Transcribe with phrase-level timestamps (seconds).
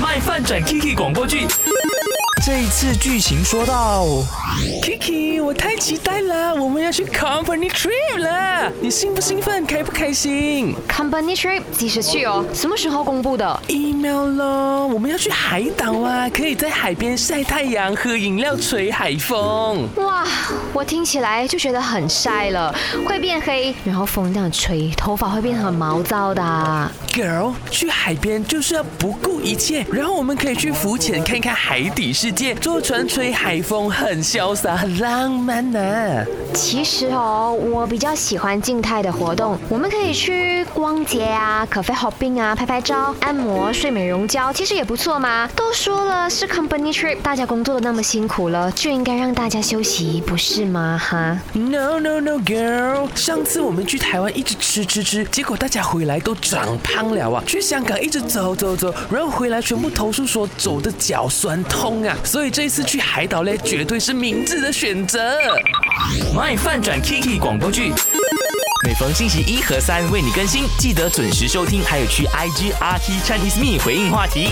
[0.00, 1.46] 卖饭转 Kiki 广播剧。
[2.44, 4.04] 这一次剧情说到
[4.80, 12.44] ，Kiki，我太期待了，我们要去 Company Trip 了，你兴不兴奋，开不开心？Company Trip 几时去哦？
[12.54, 19.88] 什么时候公布的？Email 咯，我们要去海岛啊，可以在海边晒太阳、喝饮料、吹海风。
[19.96, 20.24] 哇，
[20.72, 22.72] 我听起来就觉得很晒了，
[23.04, 26.92] 会变黑，然后风这样吹，头发会变很毛躁的。
[27.12, 36.24] Girl，去海边就是要不顾一切，然后我们可以去浮潜，看看海底世界，坐船吹海风，很潇洒，很浪漫呢。
[36.54, 45.48] 其实哦，我比较喜欢静态的活动，我们可以去逛街啊，咖啡 hopping 啊，拍拍照，按摩，睡美容觉，其实也不错嘛。
[45.56, 50.98] 都说了是 company trip，大家工作的那么辛苦了，就应该让大家休息，不是吗？
[51.02, 57.08] 哈？No No No Girl，上次我们去台湾一直吃吃吃，结果大家回来都长胖。
[57.08, 57.42] 了啊！
[57.46, 62.14] 去香港一直走走走，然后回来全部投诉说走的脚酸痛啊！
[62.24, 65.38] 所以这一次去海岛嘞，绝对是明智的选择。
[66.34, 67.92] My 饭转 Kiki 广播剧，
[68.84, 74.50] 每逢星期一和三为你更新，记得准时收听，还有去 IG RT Chinese Me 回应话题。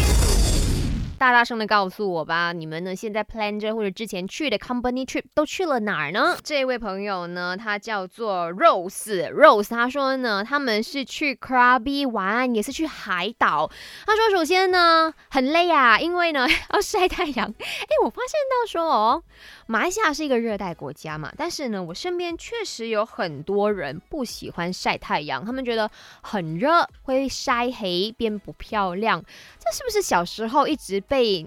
[1.19, 6.37] 大大声的告诉我吧，你们呢现在 plan 着或者之前去的 company trip 都去了哪儿呢？
[6.45, 13.71] 这位朋友呢，他叫做 Rose，Rose，他说呢，他们是去 Krabi 玩，也是去海岛。
[14.05, 17.49] 他说，首先呢很累啊，因为呢要晒太阳。
[17.49, 19.23] 哎，我发现到说哦。
[19.69, 29.21] 马来西亚是一个热带国家嘛，但是呢，我身边确实有很多人不喜欢晒太阳，他们觉得很热，会晒黑，变不漂亮。
[29.59, 31.47] 这是不是小时候一直被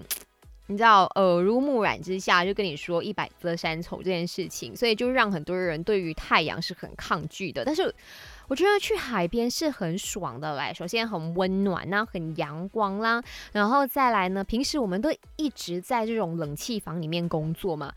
[0.66, 7.64] 你知道耳濡目染之下，就跟你说一百遮三丑这件事情，所以就让很多人对于太阳是很抗拒的。
[7.64, 7.92] 但是
[8.46, 13.20] 我觉得去海边是很爽的来，首先很温暖呐，很阳光啦，
[13.52, 17.92] 然后再来呢，平时我们都一直在这种冷气房里面工作嘛，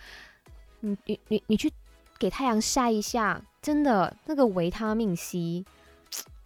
[0.79, 1.71] 你你你你去
[2.17, 5.63] 给太阳晒一下，真的那个维他命 C。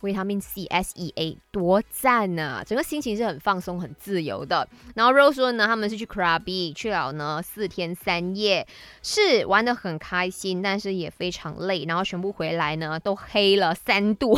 [0.02, 2.64] 维他命 C S E A 多赞呐！
[2.66, 4.68] 整个心情是很放松、很自由的。
[4.96, 8.68] 然后 Rose 说呢，他们是去 Krabi 去了呢四天三夜，
[9.02, 11.86] 是玩的很开心，但是也非常累。
[11.86, 14.38] 然后全部回来呢都黑了三度，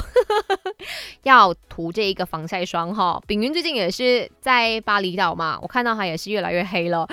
[1.24, 3.22] 要涂这一个防晒霜哈。
[3.28, 7.08] 炳云最近也是在巴厘岛嘛，我看到他也是越来越黑了。